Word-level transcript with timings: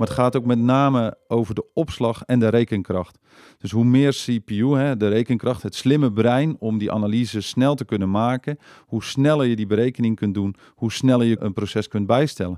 Maar 0.00 0.08
het 0.08 0.18
gaat 0.18 0.36
ook 0.36 0.44
met 0.44 0.58
name 0.58 1.16
over 1.28 1.54
de 1.54 1.64
opslag 1.74 2.22
en 2.26 2.38
de 2.38 2.48
rekenkracht. 2.48 3.18
Dus 3.58 3.70
hoe 3.70 3.84
meer 3.84 4.12
CPU, 4.12 4.76
hè, 4.76 4.96
de 4.96 5.08
rekenkracht, 5.08 5.62
het 5.62 5.74
slimme 5.74 6.12
brein 6.12 6.56
om 6.58 6.78
die 6.78 6.92
analyse 6.92 7.40
snel 7.40 7.74
te 7.74 7.84
kunnen 7.84 8.10
maken, 8.10 8.58
hoe 8.86 9.04
sneller 9.04 9.46
je 9.46 9.56
die 9.56 9.66
berekening 9.66 10.16
kunt 10.16 10.34
doen, 10.34 10.56
hoe 10.74 10.92
sneller 10.92 11.26
je 11.26 11.40
een 11.40 11.52
proces 11.52 11.88
kunt 11.88 12.06
bijstellen. 12.06 12.56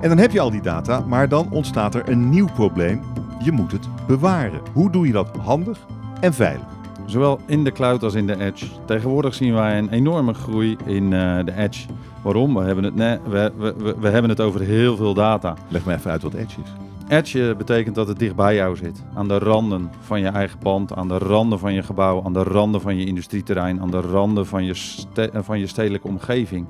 En 0.00 0.08
dan 0.08 0.18
heb 0.18 0.30
je 0.30 0.40
al 0.40 0.50
die 0.50 0.62
data, 0.62 1.00
maar 1.00 1.28
dan 1.28 1.50
ontstaat 1.50 1.94
er 1.94 2.08
een 2.08 2.28
nieuw 2.28 2.48
probleem. 2.54 3.02
Je 3.44 3.52
moet 3.52 3.72
het 3.72 4.06
bewaren. 4.06 4.60
Hoe 4.72 4.90
doe 4.90 5.06
je 5.06 5.12
dat 5.12 5.36
handig 5.36 5.86
en 6.20 6.34
veilig? 6.34 6.79
Zowel 7.10 7.40
in 7.46 7.64
de 7.64 7.72
cloud 7.72 8.02
als 8.02 8.14
in 8.14 8.26
de 8.26 8.40
edge. 8.40 8.66
Tegenwoordig 8.86 9.34
zien 9.34 9.54
wij 9.54 9.78
een 9.78 9.88
enorme 9.88 10.34
groei 10.34 10.76
in 10.86 11.02
uh, 11.02 11.38
de 11.44 11.52
edge. 11.56 11.86
Waarom? 12.22 12.54
We 12.54 12.64
hebben, 12.64 12.84
het, 12.84 12.94
we, 12.94 13.52
we, 13.58 13.74
we, 13.78 13.94
we 14.00 14.08
hebben 14.08 14.30
het 14.30 14.40
over 14.40 14.60
heel 14.60 14.96
veel 14.96 15.14
data. 15.14 15.56
Leg 15.68 15.84
me 15.84 15.94
even 15.94 16.10
uit 16.10 16.22
wat 16.22 16.34
edge 16.34 16.60
is. 16.60 16.70
Edge 17.08 17.54
betekent 17.58 17.94
dat 17.94 18.08
het 18.08 18.18
dicht 18.18 18.36
bij 18.36 18.54
jou 18.54 18.76
zit. 18.76 19.02
Aan 19.14 19.28
de 19.28 19.38
randen 19.38 19.90
van 20.00 20.20
je 20.20 20.26
eigen 20.26 20.58
pand, 20.58 20.94
aan 20.94 21.08
de 21.08 21.18
randen 21.18 21.58
van 21.58 21.72
je 21.72 21.82
gebouw, 21.82 22.22
aan 22.24 22.32
de 22.32 22.42
randen 22.42 22.80
van 22.80 22.96
je 22.96 23.06
industrieterrein, 23.06 23.80
aan 23.80 23.90
de 23.90 24.00
randen 24.00 24.46
van 24.46 24.64
je, 24.64 24.74
ste 24.74 25.30
van 25.34 25.58
je 25.58 25.66
stedelijke 25.66 26.08
omgeving. 26.08 26.66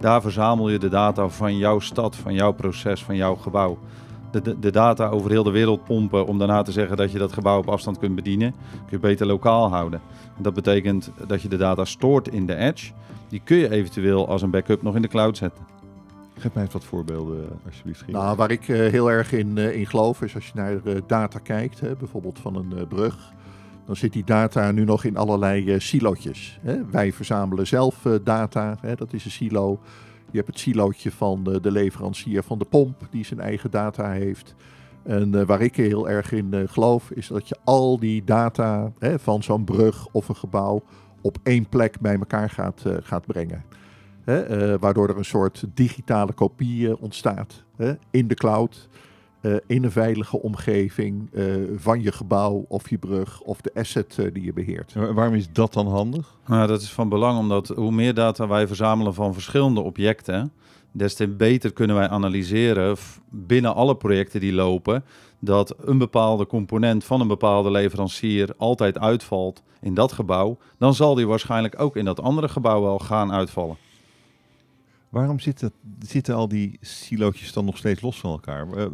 Daar 0.00 0.22
verzamel 0.22 0.70
je 0.70 0.78
de 0.78 0.88
data 0.88 1.28
van 1.28 1.56
jouw 1.56 1.78
stad, 1.78 2.16
van 2.16 2.34
jouw 2.34 2.52
proces, 2.52 3.04
van 3.04 3.16
jouw 3.16 3.34
gebouw. 3.34 3.78
De, 4.34 4.42
de, 4.42 4.58
de, 4.58 4.70
data 4.70 5.08
over 5.08 5.30
heel 5.30 5.42
de 5.42 5.50
wereld 5.50 5.84
pompen 5.84 6.26
om 6.26 6.38
daarna 6.38 6.62
te 6.62 6.72
zeggen 6.72 6.96
dat 6.96 7.12
je 7.12 7.18
dat 7.18 7.32
gebouw 7.32 7.58
op 7.58 7.68
afstand 7.68 7.98
kunt 7.98 8.14
bedienen, 8.14 8.50
kun 8.70 8.86
je 8.90 8.98
beter 8.98 9.26
lokaal 9.26 9.68
houden. 9.68 10.00
En 10.36 10.42
dat 10.42 10.54
betekent 10.54 11.10
dat 11.26 11.42
je 11.42 11.48
de 11.48 11.56
data 11.56 11.84
stoort 11.84 12.28
in 12.28 12.46
de 12.46 12.54
edge. 12.54 12.92
Die 13.28 13.40
kun 13.44 13.56
je 13.56 13.70
eventueel 13.70 14.28
als 14.28 14.42
een 14.42 14.50
backup 14.50 14.82
nog 14.82 14.94
in 14.94 15.02
de 15.02 15.08
cloud 15.08 15.36
zetten. 15.36 15.64
Geef 16.38 16.54
mij 16.54 16.62
eens 16.64 16.72
wat 16.72 16.84
voorbeelden, 16.84 17.48
alsjeblieft. 17.66 18.06
Nou, 18.06 18.36
waar 18.36 18.50
ik 18.50 18.68
uh, 18.68 18.90
heel 18.90 19.10
erg 19.10 19.32
in, 19.32 19.56
uh, 19.56 19.76
in 19.76 19.86
geloof 19.86 20.22
is 20.22 20.34
als 20.34 20.46
je 20.46 20.52
naar 20.54 20.80
uh, 20.84 21.00
data 21.06 21.38
kijkt, 21.38 21.80
hè, 21.80 21.96
bijvoorbeeld 21.96 22.38
van 22.38 22.56
een 22.56 22.86
brug, 22.88 23.32
dan 23.86 23.96
zit 23.96 24.12
die 24.12 24.24
data 24.24 24.70
nu 24.70 24.84
nog 24.84 25.04
in 25.04 25.16
allerlei 25.16 25.80
silootjes. 25.80 26.58
Hè. 26.60 26.84
Wij 26.90 27.12
verzamelen 27.12 27.66
zelf 27.66 28.06
data, 28.24 28.76
hè, 28.80 28.94
dat 28.94 29.12
is 29.12 29.24
een 29.24 29.30
silo. 29.30 29.80
Je 30.34 30.40
hebt 30.40 30.52
het 30.52 30.62
silootje 30.62 31.10
van 31.10 31.44
de, 31.44 31.60
de 31.60 31.70
leverancier 31.70 32.42
van 32.42 32.58
de 32.58 32.64
pomp, 32.64 33.06
die 33.10 33.24
zijn 33.24 33.40
eigen 33.40 33.70
data 33.70 34.10
heeft. 34.10 34.54
En 35.02 35.46
waar 35.46 35.60
ik 35.60 35.76
heel 35.76 36.08
erg 36.08 36.32
in 36.32 36.68
geloof, 36.68 37.10
is 37.10 37.26
dat 37.26 37.48
je 37.48 37.56
al 37.64 37.98
die 37.98 38.24
data 38.24 38.92
hè, 38.98 39.18
van 39.18 39.42
zo'n 39.42 39.64
brug 39.64 40.06
of 40.12 40.28
een 40.28 40.36
gebouw 40.36 40.82
op 41.20 41.38
één 41.42 41.68
plek 41.68 42.00
bij 42.00 42.14
elkaar 42.14 42.50
gaat, 42.50 42.84
gaat 43.02 43.26
brengen. 43.26 43.64
Hè, 44.24 44.78
waardoor 44.78 45.08
er 45.08 45.18
een 45.18 45.24
soort 45.24 45.64
digitale 45.74 46.32
kopie 46.32 47.00
ontstaat 47.00 47.64
hè, 47.76 47.92
in 48.10 48.28
de 48.28 48.34
cloud, 48.34 48.88
uh, 49.44 49.56
in 49.66 49.84
een 49.84 49.90
veilige 49.90 50.42
omgeving 50.42 51.30
van 51.76 52.02
je 52.02 52.12
gebouw 52.12 52.64
of 52.68 52.90
je 52.90 52.98
brug 52.98 53.40
of 53.40 53.60
de 53.60 53.70
asset 53.74 54.18
die 54.32 54.44
je 54.44 54.52
beheert. 54.52 54.94
waarom 54.94 55.34
is 55.34 55.52
dat 55.52 55.72
dan 55.72 55.86
handig? 55.86 56.34
Nou, 56.46 56.66
dat 56.66 56.82
is 56.82 56.92
van 56.92 57.08
belang 57.08 57.38
omdat 57.38 57.68
hoe 57.68 57.92
meer 57.92 58.14
data 58.14 58.48
wij 58.48 58.66
verzamelen 58.66 59.14
van 59.14 59.34
verschillende 59.34 59.80
objecten, 59.80 60.52
des 60.92 61.14
te 61.14 61.28
beter 61.28 61.72
kunnen 61.72 61.96
wij 61.96 62.08
analyseren 62.08 62.96
binnen 63.30 63.74
alle 63.74 63.96
projecten 63.96 64.40
die 64.40 64.52
lopen 64.52 65.04
dat 65.44 65.74
een 65.80 65.98
bepaalde 65.98 66.46
component 66.46 67.04
van 67.04 67.20
een 67.20 67.28
bepaalde 67.28 67.70
leverancier 67.70 68.48
altijd 68.56 68.98
uitvalt 68.98 69.62
in 69.80 69.94
dat 69.94 70.12
gebouw, 70.12 70.58
dan 70.78 70.94
zal 70.94 71.14
die 71.14 71.26
waarschijnlijk 71.26 71.80
ook 71.80 71.96
in 71.96 72.04
dat 72.04 72.20
andere 72.20 72.48
gebouw 72.48 72.80
wel 72.80 72.98
gaan 72.98 73.32
uitvallen. 73.32 73.76
Waarom 75.14 75.40
zitten, 75.40 75.72
zitten 75.98 76.34
al 76.34 76.48
die 76.48 76.78
silootjes 76.80 77.52
dan 77.52 77.64
nog 77.64 77.76
steeds 77.76 78.00
los 78.00 78.18
van 78.18 78.30
elkaar? 78.30 78.66
Uh, 78.78 78.86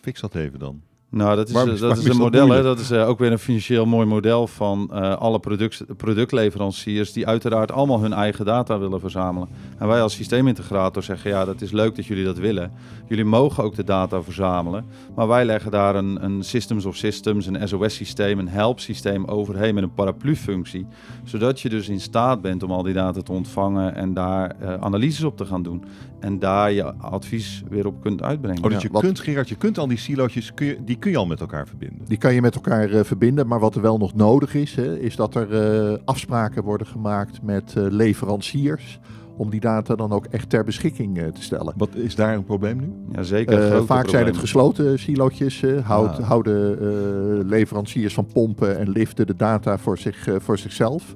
fix 0.00 0.20
dat 0.20 0.34
even 0.34 0.58
dan. 0.58 0.82
Nou, 1.10 1.36
dat 1.36 1.48
is, 1.48 1.64
is 1.64 1.80
dat 1.80 1.98
is 1.98 2.04
een 2.04 2.16
model. 2.16 2.48
Hè? 2.50 2.62
Dat 2.62 2.78
is 2.78 2.90
uh, 2.90 3.08
ook 3.08 3.18
weer 3.18 3.32
een 3.32 3.38
financieel 3.38 3.86
mooi 3.86 4.06
model 4.06 4.46
van 4.46 4.90
uh, 4.92 5.16
alle 5.16 5.38
product, 5.38 5.84
productleveranciers 5.96 7.12
die 7.12 7.26
uiteraard 7.26 7.72
allemaal 7.72 8.00
hun 8.00 8.12
eigen 8.12 8.44
data 8.44 8.78
willen 8.78 9.00
verzamelen. 9.00 9.48
En 9.78 9.88
wij 9.88 10.02
als 10.02 10.14
systeemintegrator 10.14 11.02
zeggen, 11.02 11.30
ja, 11.30 11.44
dat 11.44 11.60
is 11.60 11.70
leuk 11.70 11.96
dat 11.96 12.06
jullie 12.06 12.24
dat 12.24 12.38
willen. 12.38 12.72
Jullie 13.06 13.24
mogen 13.24 13.64
ook 13.64 13.74
de 13.74 13.84
data 13.84 14.22
verzamelen, 14.22 14.84
maar 15.14 15.28
wij 15.28 15.44
leggen 15.44 15.70
daar 15.70 15.94
een, 15.94 16.24
een 16.24 16.42
systems 16.42 16.84
of 16.84 16.96
systems, 16.96 17.46
een 17.46 17.68
SOS-systeem, 17.68 18.38
een 18.38 18.48
help-systeem 18.48 19.24
overheen 19.24 19.74
met 19.74 19.82
een 19.82 19.94
paraplu-functie. 19.94 20.86
Zodat 21.24 21.60
je 21.60 21.68
dus 21.68 21.88
in 21.88 22.00
staat 22.00 22.40
bent 22.40 22.62
om 22.62 22.70
al 22.70 22.82
die 22.82 22.94
data 22.94 23.22
te 23.22 23.32
ontvangen 23.32 23.94
en 23.94 24.14
daar 24.14 24.56
uh, 24.62 24.74
analyses 24.74 25.24
op 25.24 25.36
te 25.36 25.46
gaan 25.46 25.62
doen. 25.62 25.84
En 26.20 26.38
daar 26.38 26.72
je 26.72 26.94
advies 26.94 27.62
weer 27.68 27.86
op 27.86 28.00
kunt 28.00 28.22
uitbrengen. 28.22 28.64
Oh, 28.64 28.70
dus 28.70 28.82
je 28.82 28.88
ja, 28.92 29.00
kunt, 29.00 29.20
Gerard, 29.20 29.48
je 29.48 29.54
kunt 29.54 29.78
al 29.78 29.86
die 29.86 29.98
silootjes, 29.98 30.54
kun 30.54 30.66
je, 30.66 30.78
die 30.84 30.97
kun 30.98 31.10
je 31.10 31.16
al 31.16 31.26
met 31.26 31.40
elkaar 31.40 31.66
verbinden. 31.66 32.06
Die 32.06 32.18
kan 32.18 32.34
je 32.34 32.40
met 32.40 32.54
elkaar 32.54 32.90
uh, 32.90 33.04
verbinden, 33.04 33.46
maar 33.46 33.60
wat 33.60 33.74
er 33.74 33.82
wel 33.82 33.98
nog 33.98 34.14
nodig 34.14 34.54
is, 34.54 34.74
hè, 34.74 34.98
is 34.98 35.16
dat 35.16 35.34
er 35.34 35.90
uh, 35.90 35.96
afspraken 36.04 36.62
worden 36.62 36.86
gemaakt 36.86 37.42
met 37.42 37.74
uh, 37.78 37.84
leveranciers 37.90 39.00
om 39.36 39.50
die 39.50 39.60
data 39.60 39.94
dan 39.94 40.12
ook 40.12 40.26
echt 40.26 40.50
ter 40.50 40.64
beschikking 40.64 41.16
te 41.34 41.42
stellen. 41.42 41.74
Wat 41.76 41.94
is 41.94 42.14
daar 42.14 42.34
een 42.34 42.44
probleem 42.44 42.78
nu? 42.80 42.92
Ja, 43.12 43.22
zeker. 43.22 43.62
vaak 43.62 43.86
probleem. 43.86 44.08
zijn 44.08 44.26
het 44.26 44.36
gesloten 44.36 44.98
silootjes. 44.98 45.62
Houd, 45.82 46.18
ah. 46.18 46.28
Houden 46.28 47.48
leveranciers 47.48 48.14
van 48.14 48.26
pompen 48.26 48.78
en 48.78 48.88
liften 48.88 49.26
de 49.26 49.36
data 49.36 49.78
voor, 49.78 49.98
zich, 49.98 50.28
voor 50.38 50.58
zichzelf. 50.58 51.14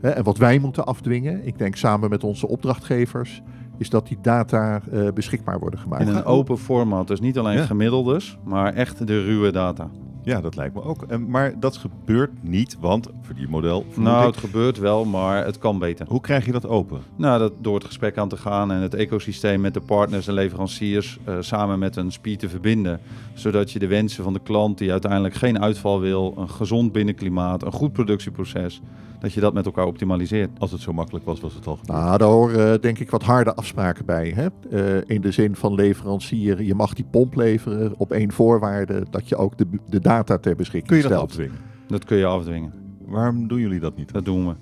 en 0.00 0.24
wat 0.24 0.38
wij 0.38 0.58
moeten 0.58 0.86
afdwingen, 0.86 1.46
ik 1.46 1.58
denk 1.58 1.76
samen 1.76 2.10
met 2.10 2.24
onze 2.24 2.48
opdrachtgevers, 2.48 3.42
is 3.78 3.90
dat 3.90 4.06
die 4.06 4.18
data 4.22 4.80
uh, 4.92 5.08
beschikbaar 5.12 5.58
worden 5.58 5.80
gemaakt. 5.80 6.02
In 6.02 6.08
een 6.08 6.24
open 6.24 6.58
format, 6.58 7.08
dus 7.08 7.20
niet 7.20 7.38
alleen 7.38 7.56
ja. 7.56 7.64
gemiddeldes, 7.64 8.38
maar 8.44 8.74
echt 8.74 9.06
de 9.06 9.22
ruwe 9.22 9.52
data. 9.52 9.90
Ja, 10.26 10.40
dat 10.40 10.56
lijkt 10.56 10.74
me 10.74 10.82
ook. 10.82 11.02
En, 11.02 11.30
maar 11.30 11.60
dat 11.60 11.76
gebeurt 11.76 12.30
niet, 12.40 12.76
want 12.80 13.08
verdienmodel... 13.22 13.86
Nou, 13.94 14.26
het 14.26 14.36
gebeurt 14.36 14.78
wel, 14.78 15.04
maar 15.04 15.44
het 15.44 15.58
kan 15.58 15.78
beter. 15.78 16.06
Hoe 16.08 16.20
krijg 16.20 16.46
je 16.46 16.52
dat 16.52 16.66
open? 16.66 17.00
Nou, 17.16 17.38
dat 17.38 17.52
door 17.60 17.74
het 17.74 17.84
gesprek 17.84 18.18
aan 18.18 18.28
te 18.28 18.36
gaan 18.36 18.72
en 18.72 18.80
het 18.80 18.94
ecosysteem 18.94 19.60
met 19.60 19.74
de 19.74 19.80
partners 19.80 20.28
en 20.28 20.34
leveranciers 20.34 21.18
uh, 21.28 21.36
samen 21.40 21.78
met 21.78 21.96
een 21.96 22.12
SPI 22.12 22.36
te 22.36 22.48
verbinden. 22.48 23.00
Zodat 23.34 23.72
je 23.72 23.78
de 23.78 23.86
wensen 23.86 24.24
van 24.24 24.32
de 24.32 24.40
klant 24.42 24.78
die 24.78 24.90
uiteindelijk 24.90 25.34
geen 25.34 25.60
uitval 25.60 26.00
wil, 26.00 26.34
een 26.36 26.50
gezond 26.50 26.92
binnenklimaat, 26.92 27.62
een 27.62 27.72
goed 27.72 27.92
productieproces, 27.92 28.80
dat 29.18 29.32
je 29.32 29.40
dat 29.40 29.54
met 29.54 29.66
elkaar 29.66 29.86
optimaliseert. 29.86 30.50
Als 30.58 30.72
het 30.72 30.80
zo 30.80 30.92
makkelijk 30.92 31.24
was, 31.24 31.40
was 31.40 31.54
het 31.54 31.66
al. 31.66 31.78
Nou, 31.84 32.18
daar 32.18 32.28
horen 32.28 32.72
uh, 32.72 32.80
denk 32.80 32.98
ik 32.98 33.10
wat 33.10 33.22
harde 33.22 33.54
afspraken 33.54 34.04
bij. 34.04 34.32
Hè? 34.34 34.46
Uh, 34.70 35.02
in 35.06 35.20
de 35.20 35.30
zin 35.30 35.56
van 35.56 35.74
leverancier, 35.74 36.62
je 36.62 36.74
mag 36.74 36.94
die 36.94 37.06
pomp 37.10 37.34
leveren 37.34 37.94
op 37.96 38.12
één 38.12 38.32
voorwaarde, 38.32 39.06
dat 39.10 39.28
je 39.28 39.36
ook 39.36 39.58
de, 39.58 39.66
de 39.86 40.00
data 40.16 40.38
ter 40.38 40.56
beschikking 40.56 40.86
kun 40.86 40.96
je 40.96 41.02
stelt. 41.02 41.20
dat 41.20 41.28
afdwingen? 41.28 41.58
Dat 41.88 42.04
kun 42.04 42.16
je 42.16 42.26
afdwingen. 42.26 42.72
Waarom 43.06 43.48
doen 43.48 43.60
jullie 43.60 43.80
dat 43.80 43.96
niet? 43.96 44.12
Dat 44.12 44.24
doen 44.24 44.46
we. 44.46 44.54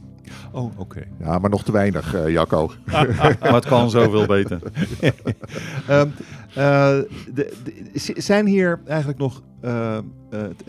Oh, 0.52 0.64
oké. 0.64 0.80
Okay. 0.80 1.08
Ja, 1.18 1.38
maar 1.38 1.50
nog 1.50 1.64
te 1.64 1.72
weinig, 1.72 2.14
uh, 2.14 2.28
Jacco. 2.28 2.70
maar 3.40 3.54
het 3.54 3.66
kan 3.66 3.90
zoveel 3.90 4.26
beter. 4.26 4.60
um, 5.90 6.12
uh, 6.48 6.98
de, 7.34 7.52
de, 7.64 7.90
zijn 8.16 8.46
hier 8.46 8.80
eigenlijk 8.86 9.18
nog 9.18 9.42
uh, 9.64 9.98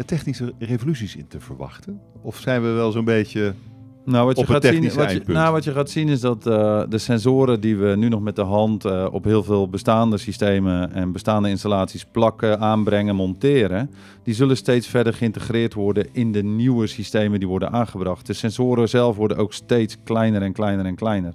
technische 0.06 0.53
revoluties 0.59 1.16
in 1.16 1.28
te 1.28 1.40
verwachten? 1.40 2.02
Of 2.22 2.38
zijn 2.38 2.62
we 2.62 2.67
wel 2.67 2.91
zo'n 2.91 3.06
beetje 3.06 3.53
nou, 4.05 4.25
wat 4.25 4.39
je, 4.39 4.45
gaat 4.45 4.63
zien, 4.63 4.93
wat, 4.93 5.11
je, 5.11 5.21
nou, 5.25 5.51
wat 5.51 5.63
je 5.63 5.71
gaat 5.71 5.89
zien 5.89 6.09
is 6.09 6.19
dat 6.19 6.47
uh, 6.47 6.81
de 6.89 6.97
sensoren 6.97 7.61
die 7.61 7.77
we 7.77 7.95
nu 7.95 8.09
nog 8.09 8.21
met 8.21 8.35
de 8.35 8.41
hand 8.41 8.85
uh, 8.85 9.07
op 9.11 9.23
heel 9.23 9.43
veel 9.43 9.69
bestaande 9.69 10.17
systemen 10.17 10.93
en 10.93 11.11
bestaande 11.11 11.49
installaties 11.49 12.05
plakken, 12.05 12.59
aanbrengen, 12.59 13.16
monteren, 13.16 13.91
die 14.23 14.33
zullen 14.33 14.57
steeds 14.57 14.88
verder 14.88 15.13
geïntegreerd 15.13 15.73
worden 15.73 16.07
in 16.11 16.31
de 16.31 16.43
nieuwe 16.43 16.88
systemen 16.88 17.39
die 17.39 17.47
worden 17.47 17.71
aangebracht. 17.71 18.27
De 18.27 18.33
sensoren 18.33 18.89
zelf 18.89 19.16
worden 19.16 19.38
ook 19.38 19.53
steeds 19.53 19.97
kleiner 20.03 20.41
en 20.41 20.53
kleiner 20.53 20.85
en 20.85 20.95
kleiner. 20.95 21.33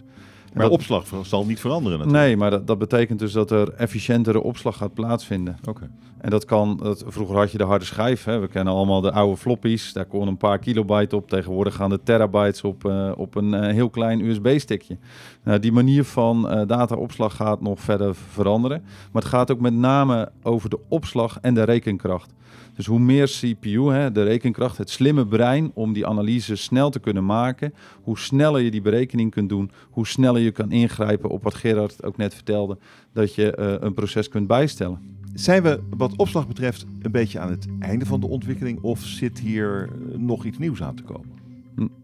Maar 0.52 0.64
dat, 0.64 0.72
opslag 0.72 1.06
zal 1.22 1.46
niet 1.46 1.60
veranderen 1.60 1.98
natuurlijk. 1.98 2.26
Nee, 2.26 2.36
maar 2.36 2.50
dat, 2.50 2.66
dat, 2.66 2.78
betekent 2.78 3.18
dus 3.18 3.32
dat 3.32 3.50
er 3.50 3.72
efficiëntere 3.72 4.42
opslag 4.42 4.76
gaat 4.76 4.94
plaatsvinden. 4.94 5.56
Oké. 5.60 5.70
Okay. 5.70 5.88
En 6.20 6.30
dat 6.30 6.44
kan, 6.44 6.76
dat, 6.82 7.04
vroeger 7.06 7.36
had 7.36 7.52
je 7.52 7.58
de 7.58 7.64
harde 7.64 7.84
schijf. 7.84 8.24
Hè. 8.24 8.38
We 8.38 8.48
kennen 8.48 8.74
allemaal 8.74 9.00
de 9.00 9.12
oude 9.12 9.36
floppies. 9.36 9.92
Daar 9.92 10.04
kon 10.04 10.28
een 10.28 10.36
paar 10.36 10.58
kilobyte 10.58 11.16
op. 11.16 11.28
Tegenwoordig 11.28 11.74
gaan 11.74 11.90
de 11.90 12.02
terabytes 12.02 12.62
op, 12.62 12.84
uh, 12.84 13.12
op 13.16 13.34
een 13.34 13.52
uh, 13.52 13.60
heel 13.60 13.90
klein 13.90 14.24
USB-stickje. 14.24 14.96
Nou, 15.42 15.58
die 15.58 15.72
manier 15.72 16.04
van 16.04 16.52
uh, 16.52 16.66
dataopslag 16.66 17.36
gaat 17.36 17.60
nog 17.60 17.80
verder 17.80 18.14
veranderen. 18.14 18.82
Maar 19.12 19.22
het 19.22 19.30
gaat 19.30 19.50
ook 19.50 19.60
met 19.60 19.74
name 19.74 20.30
over 20.42 20.70
de 20.70 20.78
opslag 20.88 21.38
en 21.40 21.54
de 21.54 21.62
rekenkracht. 21.62 22.32
Dus 22.80 22.86
hoe 22.88 22.98
meer 22.98 23.26
CPU, 23.26 23.92
hè, 23.92 24.12
de 24.12 24.22
rekenkracht, 24.22 24.78
het 24.78 24.90
slimme 24.90 25.26
brein 25.26 25.70
om 25.74 25.92
die 25.92 26.06
analyse 26.06 26.56
snel 26.56 26.90
te 26.90 26.98
kunnen 26.98 27.24
maken, 27.24 27.74
hoe 28.02 28.18
sneller 28.18 28.60
je 28.60 28.70
die 28.70 28.80
berekening 28.80 29.30
kunt 29.30 29.48
doen, 29.48 29.70
hoe 29.90 30.06
sneller 30.06 30.39
je 30.42 30.50
kan 30.50 30.70
ingrijpen 30.70 31.30
op 31.30 31.42
wat 31.42 31.54
Gerard 31.54 32.04
ook 32.04 32.16
net 32.16 32.34
vertelde, 32.34 32.78
dat 33.12 33.34
je 33.34 33.56
uh, 33.58 33.74
een 33.80 33.94
proces 33.94 34.28
kunt 34.28 34.46
bijstellen. 34.46 34.98
Zijn 35.34 35.62
we 35.62 35.80
wat 35.96 36.16
opslag 36.16 36.46
betreft 36.46 36.86
een 37.02 37.10
beetje 37.10 37.38
aan 37.38 37.50
het 37.50 37.66
einde 37.78 38.06
van 38.06 38.20
de 38.20 38.26
ontwikkeling 38.26 38.82
of 38.82 39.00
zit 39.00 39.38
hier 39.38 39.88
nog 40.16 40.44
iets 40.44 40.58
nieuws 40.58 40.82
aan 40.82 40.94
te 40.94 41.02
komen? 41.02 41.38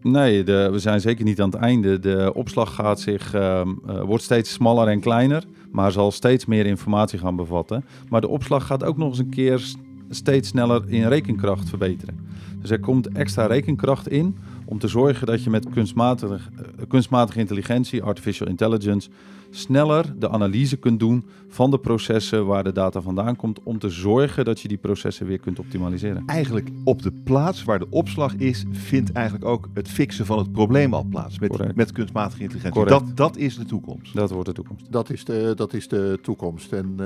Nee, 0.01 0.43
de, 0.43 0.69
we 0.71 0.79
zijn 0.79 1.01
zeker 1.01 1.25
niet 1.25 1.41
aan 1.41 1.49
het 1.49 1.59
einde. 1.59 1.99
De 1.99 2.31
opslag 2.33 2.75
gaat 2.75 2.99
zich, 2.99 3.33
ehm, 3.33 3.69
eh, 3.87 4.01
wordt 4.01 4.23
steeds 4.23 4.53
smaller 4.53 4.87
en 4.87 4.99
kleiner, 4.99 5.43
maar 5.71 5.91
zal 5.91 6.11
steeds 6.11 6.45
meer 6.45 6.65
informatie 6.65 7.19
gaan 7.19 7.35
bevatten. 7.35 7.85
Maar 8.09 8.21
de 8.21 8.27
opslag 8.27 8.65
gaat 8.65 8.83
ook 8.83 8.97
nog 8.97 9.09
eens 9.09 9.19
een 9.19 9.29
keer 9.29 9.67
steeds 10.09 10.47
sneller 10.47 10.83
in 10.87 11.07
rekenkracht 11.07 11.69
verbeteren. 11.69 12.19
Dus 12.61 12.69
er 12.69 12.79
komt 12.79 13.07
extra 13.07 13.45
rekenkracht 13.45 14.07
in 14.09 14.37
om 14.67 14.79
te 14.79 14.87
zorgen 14.87 15.27
dat 15.27 15.43
je 15.43 15.49
met 15.49 15.69
kunstmatige, 15.69 16.33
eh, 16.33 16.87
kunstmatige 16.87 17.39
intelligentie, 17.39 18.03
artificial 18.03 18.47
intelligence, 18.47 19.09
sneller 19.49 20.19
de 20.19 20.29
analyse 20.29 20.77
kunt 20.77 20.99
doen 20.99 21.25
van 21.47 21.71
de 21.71 21.79
processen 21.79 22.45
waar 22.45 22.63
de 22.63 22.71
data 22.71 23.01
vandaan 23.01 23.35
komt, 23.35 23.59
om 23.63 23.79
te 23.79 23.89
zorgen 23.89 24.45
dat 24.45 24.59
je 24.59 24.67
die 24.67 24.77
processen 24.77 25.25
weer 25.25 25.39
kunt 25.39 25.59
optimaliseren. 25.59 26.23
Eigenlijk 26.25 26.69
op 26.83 27.01
de 27.01 27.11
plaats 27.23 27.63
waar 27.63 27.79
de 27.79 27.87
opslag 27.89 28.35
is, 28.35 28.65
vindt 28.71 29.11
eigenlijk 29.11 29.45
ook 29.45 29.67
het 29.73 29.87
fixen 29.87 30.25
van 30.25 30.37
het 30.37 30.51
probleem 30.51 30.93
al 30.93 31.03
plaats. 31.03 31.39
Met, 31.39 31.49
Correct. 31.49 31.75
met 31.75 31.91
kunstmatige 31.91 32.41
intelligentie. 32.41 32.81
Correct. 32.81 33.07
Dat, 33.07 33.17
dat 33.17 33.37
is 33.37 33.57
de 33.57 33.65
toekomst. 33.65 34.13
Dat 34.13 34.31
wordt 34.31 34.47
de 34.47 34.55
toekomst. 34.55 34.91
Dat 34.91 35.09
is 35.09 35.25
de, 35.25 35.53
dat 35.55 35.73
is 35.73 35.87
de 35.87 36.19
toekomst. 36.21 36.73
En 36.73 36.93
eh, 36.97 37.05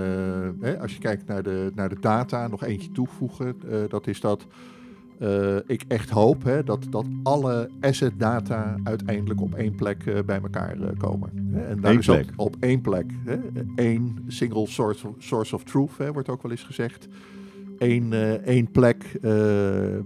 hè, 0.67 0.79
als 0.79 0.93
je 0.93 0.99
kijkt 0.99 1.27
naar 1.27 1.43
de, 1.43 1.71
naar 1.75 1.89
de 1.89 1.97
data, 1.99 2.47
nog 2.47 2.63
eentje 2.63 2.91
toevoegen, 2.91 3.55
eh, 3.69 3.77
dat 3.89 4.07
is 4.07 4.19
dat 4.19 4.47
eh, 5.21 5.56
ik 5.65 5.83
echt 5.88 6.09
hoop 6.09 6.44
hè, 6.44 6.63
dat, 6.63 6.85
dat 6.89 7.06
alle 7.23 7.69
asset 7.81 8.13
data 8.18 8.75
uiteindelijk 8.83 9.41
op 9.41 9.53
één 9.53 9.75
plek 9.75 10.06
eh, 10.06 10.19
bij 10.25 10.39
elkaar 10.41 10.81
eh, 10.81 10.97
komen. 10.97 11.29
Hè, 11.51 11.65
En 11.65 11.81
daar 11.81 11.94
is 11.94 12.09
ook 12.09 12.25
op 12.35 12.56
één 12.59 12.81
plek. 12.81 13.06
Hè, 13.25 13.38
één 13.75 14.18
single 14.27 14.68
source 14.68 15.07
of, 15.07 15.13
source 15.18 15.56
of 15.56 15.63
truth, 15.63 15.97
hè, 15.97 16.12
wordt 16.12 16.29
ook 16.29 16.41
wel 16.41 16.51
eens 16.51 16.63
gezegd. 16.63 17.07
Eén, 17.77 18.13
één 18.44 18.71
plek 18.71 19.19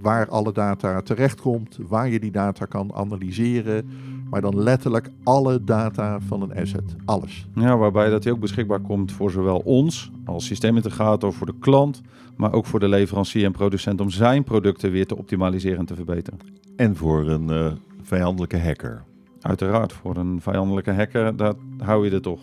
waar 0.02 0.30
alle 0.30 0.52
data 0.52 1.02
terechtkomt, 1.02 1.80
waar 1.88 2.10
je 2.10 2.20
die 2.20 2.32
data 2.32 2.66
kan 2.66 2.94
analyseren, 2.94 3.90
maar 4.36 4.52
dan 4.52 4.64
letterlijk 4.64 5.10
alle 5.24 5.64
data 5.64 6.20
van 6.20 6.42
een 6.42 6.56
asset. 6.56 6.96
Alles. 7.06 7.48
Ja, 7.54 7.78
waarbij 7.78 8.10
dat 8.10 8.24
hij 8.24 8.34
ook 8.34 8.40
beschikbaar 8.40 8.80
komt 8.80 9.12
voor 9.12 9.32
zowel 9.32 9.58
ons 9.58 10.12
als 10.26 10.46
systeemintegrator, 10.46 11.34
voor 11.34 11.48
de 11.48 11.56
klant, 11.60 12.02
maar 12.36 12.54
ook 12.54 12.66
voor 12.66 12.80
de 12.80 12.88
leverancier 12.88 13.46
en 13.46 13.52
producent 13.52 14.02
om 14.02 14.10
zijn 14.10 14.44
producten 14.44 14.92
weer 14.92 15.06
te 15.06 15.18
optimaliseren 15.18 15.80
en 15.80 15.86
te 15.86 15.96
verbeteren. 15.96 16.40
En 16.76 16.96
voor 16.96 17.30
een 17.30 17.50
eh, 17.50 17.72
vijandelijke 18.04 18.60
hacker. 18.60 19.04
Uiteraard, 19.42 19.94
voor 19.94 20.18
een 20.18 20.42
vijandelijke 20.42 20.92
hacker, 20.92 21.36
daar 21.36 21.54
hou 21.78 22.06
je 22.06 22.12
er 22.12 22.22
toch. 22.22 22.42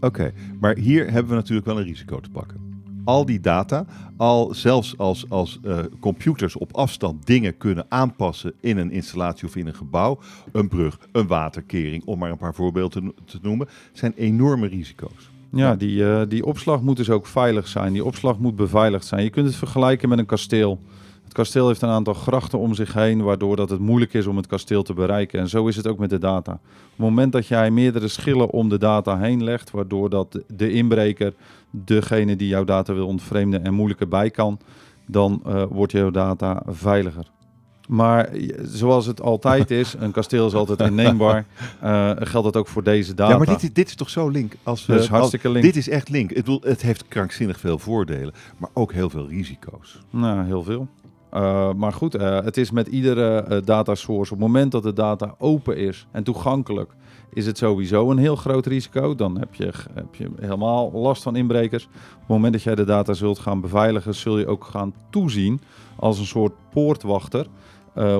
Oké, 0.00 0.32
maar 0.60 0.76
hier 0.76 1.10
hebben 1.10 1.30
we 1.30 1.36
natuurlijk 1.36 1.66
wel 1.66 1.78
een 1.78 1.84
risico 1.84 2.20
te 2.20 2.30
pakken. 2.30 2.65
Al 3.06 3.26
die 3.26 3.40
data, 3.40 3.86
al 4.16 4.54
zelfs 4.54 4.98
als, 4.98 5.24
als 5.28 5.58
eh, 5.62 5.78
computers 6.00 6.56
op 6.56 6.72
afstand 6.76 7.26
dingen 7.26 7.56
kunnen 7.56 7.86
aanpassen 7.88 8.52
in 8.60 8.76
een 8.76 8.90
installatie 8.90 9.48
of 9.48 9.56
in 9.56 9.66
een 9.66 9.74
gebouw, 9.74 10.18
een 10.52 10.68
brug, 10.68 10.98
een 11.12 11.26
waterkering, 11.26 12.04
om 12.04 12.18
maar 12.18 12.30
een 12.30 12.36
paar 12.36 12.54
voorbeelden 12.54 12.90
te, 12.90 13.06
no- 13.06 13.14
te 13.24 13.38
noemen, 13.42 13.68
zijn 13.92 14.12
enorme 14.16 14.66
risico's. 14.66 15.30
Ja, 15.50 15.76
die, 15.76 16.08
eh, 16.10 16.22
die 16.28 16.44
opslag 16.44 16.82
moet 16.82 16.96
dus 16.96 17.10
ook 17.10 17.26
veilig 17.26 17.68
zijn. 17.68 17.92
Die 17.92 18.04
opslag 18.04 18.38
moet 18.38 18.56
beveiligd 18.56 19.06
zijn. 19.06 19.22
Je 19.22 19.30
kunt 19.30 19.46
het 19.46 19.56
vergelijken 19.56 20.08
met 20.08 20.18
een 20.18 20.26
kasteel. 20.26 20.80
Het 21.36 21.44
kasteel 21.44 21.68
heeft 21.68 21.82
een 21.82 21.88
aantal 21.88 22.14
grachten 22.14 22.58
om 22.58 22.74
zich 22.74 22.92
heen, 22.92 23.22
waardoor 23.22 23.56
dat 23.56 23.70
het 23.70 23.80
moeilijk 23.80 24.14
is 24.14 24.26
om 24.26 24.36
het 24.36 24.46
kasteel 24.46 24.82
te 24.82 24.94
bereiken. 24.94 25.40
En 25.40 25.48
zo 25.48 25.66
is 25.66 25.76
het 25.76 25.86
ook 25.86 25.98
met 25.98 26.10
de 26.10 26.18
data. 26.18 26.52
Op 26.52 26.58
het 26.90 26.98
moment 26.98 27.32
dat 27.32 27.46
jij 27.46 27.70
meerdere 27.70 28.08
schillen 28.08 28.50
om 28.50 28.68
de 28.68 28.78
data 28.78 29.18
heen 29.18 29.44
legt, 29.44 29.70
waardoor 29.70 30.10
dat 30.10 30.40
de 30.56 30.72
inbreker, 30.72 31.34
degene 31.70 32.36
die 32.36 32.48
jouw 32.48 32.64
data 32.64 32.94
wil 32.94 33.06
ontvreemden 33.06 33.64
en 33.64 33.74
moeilijker 33.74 34.08
bij 34.08 34.30
kan, 34.30 34.58
dan 35.06 35.42
eh, 35.46 35.62
wordt 35.70 35.92
jouw 35.92 36.10
data 36.10 36.62
veiliger. 36.66 37.26
Maar 37.88 38.24
eh, 38.24 38.58
zoals 38.62 39.06
het 39.06 39.20
altijd 39.22 39.70
is, 39.70 39.94
een 39.98 40.10
kasteel 40.12 40.46
is 40.46 40.54
altijd 40.54 40.80
inneembaar, 40.80 41.46
eh, 41.80 42.10
geldt 42.18 42.52
dat 42.52 42.56
ook 42.56 42.68
voor 42.68 42.82
deze 42.82 43.14
data. 43.14 43.30
Ja, 43.32 43.38
maar 43.38 43.46
dit, 43.46 43.62
is- 43.62 43.72
dit 43.72 43.88
is 43.88 43.94
toch 43.94 44.10
zo 44.10 44.28
link? 44.28 44.54
Als 44.62 44.86
we, 44.86 45.06
hartstikke 45.08 45.46
als- 45.46 45.56
link. 45.56 45.66
Dit 45.66 45.76
is 45.76 45.88
echt 45.88 46.08
link. 46.08 46.34
Bedoel, 46.34 46.60
het 46.64 46.82
heeft 46.82 47.08
krankzinnig 47.08 47.60
veel 47.60 47.78
voordelen, 47.78 48.32
maar 48.56 48.70
ook 48.72 48.92
heel 48.92 49.10
veel 49.10 49.28
risico's. 49.28 50.00
Nou, 50.10 50.44
heel 50.46 50.62
veel. 50.62 50.88
Eh, 51.36 51.72
maar 51.72 51.92
goed, 51.92 52.14
eh, 52.14 52.40
het 52.40 52.56
is 52.56 52.70
met 52.70 52.86
iedere 52.86 53.38
eh, 53.38 53.58
data 53.64 53.94
source. 53.94 54.32
Op 54.32 54.38
het 54.38 54.46
moment 54.48 54.72
dat 54.72 54.82
de 54.82 54.92
data 54.92 55.34
open 55.38 55.76
is 55.76 56.06
en 56.10 56.24
toegankelijk, 56.24 56.92
is 57.32 57.46
het 57.46 57.58
sowieso 57.58 58.10
een 58.10 58.18
heel 58.18 58.36
groot 58.36 58.66
risico. 58.66 59.14
Dan 59.14 59.38
heb 59.38 59.54
je, 59.54 59.72
heb 59.94 60.14
je 60.14 60.30
helemaal 60.40 60.92
last 60.92 61.22
van 61.22 61.36
inbrekers. 61.36 61.84
Op 61.84 62.18
het 62.18 62.28
moment 62.28 62.52
dat 62.52 62.62
jij 62.62 62.74
de 62.74 62.84
data 62.84 63.12
zult 63.12 63.38
gaan 63.38 63.60
beveiligen, 63.60 64.14
zul 64.14 64.38
je 64.38 64.46
ook 64.46 64.64
gaan 64.64 64.94
toezien 65.10 65.60
als 65.96 66.18
een 66.18 66.26
soort 66.26 66.52
poortwachter. 66.70 67.46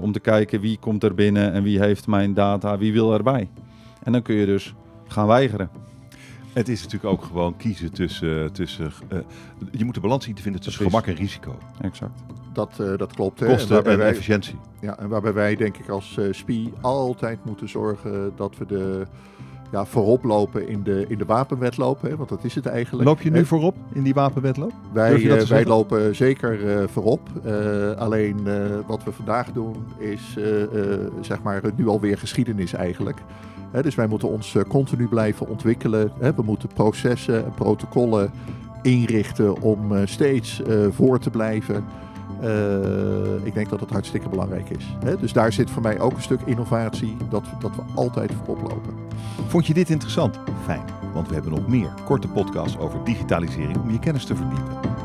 om 0.01 0.13
te 0.13 0.21
kijken 0.21 0.61
wie 0.61 0.79
komt 0.79 1.03
er 1.03 1.15
binnen 1.15 1.53
en 1.53 1.63
wie 1.63 1.79
heeft 1.79 2.07
mijn 2.07 2.35
data, 2.35 2.79
wie 2.79 2.93
wil 2.93 3.13
erbij. 3.13 3.49
En 4.03 4.13
dan 4.13 4.23
kun 4.23 4.35
je 4.35 4.47
dus 4.47 4.75
gaan 5.07 5.27
weigeren. 5.27 5.71
Het 6.53 6.69
is 6.69 6.83
natuurlijk 6.83 7.13
ook 7.13 7.25
gewoon 7.25 7.57
kiezen 7.57 7.93
tussen... 7.93 8.53
tussen 8.53 8.93
je 9.71 9.85
moet 9.85 9.95
de 9.95 10.01
balans 10.01 10.25
zien 10.25 10.35
te 10.35 10.43
vinden 10.43 10.61
tussen 10.61 10.83
Precies. 10.83 11.01
gemak 11.01 11.17
en 11.19 11.23
risico. 11.25 11.59
Exact. 11.81 12.23
Dat, 12.57 12.71
eh, 12.81 12.99
dat 12.99 13.13
klopt. 13.15 13.41
Hè. 13.41 13.47
Kosten 13.47 13.73
waarbij 13.75 13.93
en 13.93 13.99
wij- 13.99 14.09
efficiëntie. 14.09 14.59
Ja, 14.81 14.99
en 14.99 15.09
waarbij 15.09 15.33
wij 15.33 15.57
denk 15.57 15.77
ik 15.77 15.89
als 15.89 16.19
eh 16.19 16.25
SPI 16.31 16.73
altijd 16.81 17.45
moeten 17.45 17.69
zorgen 17.69 18.33
dat 18.37 18.57
we 18.59 18.67
de 18.67 19.07
ja, 19.73 19.85
voorop 19.85 20.25
lopen 20.25 20.69
in 20.69 20.83
de, 20.83 21.05
in 21.09 21.19
de 21.19 21.25
wapenwedloop. 21.25 22.03
Hè, 22.03 22.17
want 22.17 22.29
dat 22.29 22.45
is 22.45 22.55
het 22.55 22.67
eigenlijk. 22.67 23.09
Loop 23.09 23.21
je 23.21 23.31
nu 23.31 23.45
voorop 23.45 23.77
in 23.93 24.03
die 24.03 24.15
wapenwedloop? 24.15 24.73
Wij, 24.93 25.39
eh, 25.39 25.43
wij 25.43 25.65
lopen 25.65 26.15
zeker 26.15 26.89
voorop. 26.89 27.21
Alleen 27.99 28.49
wat 28.87 29.05
we 29.05 29.13
vandaag 29.13 29.53
doen 29.53 29.77
is 29.99 30.37
zeg 31.21 31.43
maar 31.43 31.63
nu 31.77 31.89
alweer 31.89 32.19
geschiedenis 32.19 32.73
eigenlijk. 32.73 33.19
Hè, 33.71 33.83
dus 33.83 33.95
wij 33.95 34.07
moeten 34.07 34.29
ons 34.29 34.57
continu 34.69 35.09
blijven 35.09 35.49
ontwikkelen. 35.49 36.11
Hè. 36.19 36.35
We 36.35 36.43
moeten 36.43 36.69
processen 36.75 37.45
en 37.45 37.55
protocollen 37.55 38.31
inrichten 38.83 39.61
om 39.61 40.07
steeds 40.07 40.63
voor 40.91 41.19
te 41.19 41.31
blijven. 41.31 41.85
Eh, 42.41 43.47
ik 43.47 43.55
denk 43.55 43.69
dat 43.69 43.81
het 43.81 43.91
hartstikke 43.91 44.29
belangrijk 44.29 44.71
is. 44.71 44.97
Hè. 45.05 45.17
Dus 45.17 45.33
daar 45.33 45.53
zit 45.53 45.71
voor 45.71 45.83
mij 45.83 46.01
ook 46.01 46.13
een 46.13 46.23
stuk 46.23 46.41
innovatie, 46.45 47.17
dat, 47.29 47.45
dat 47.59 47.77
we 47.77 47.83
altijd 47.95 48.33
voorop 48.45 48.69
lopen. 48.69 48.95
Vond 49.47 49.67
je 49.67 49.75
dit 49.75 49.91
interessant? 49.91 50.39
Fijn, 50.65 50.85
want 51.13 51.29
we 51.29 51.35
hebben 51.35 51.53
nog 51.53 51.69
meer 51.69 51.91
korte 52.05 52.29
podcasts 52.29 52.79
over 52.79 53.05
digitalisering 53.05 53.77
om 53.77 53.91
je 53.91 53.99
kennis 53.99 54.25
te 54.25 54.37
verdiepen. 54.37 54.96